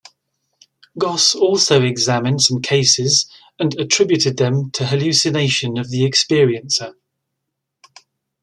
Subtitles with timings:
[0.97, 6.95] Goss also examined some cases and attributed them to hallucination of the experiencer.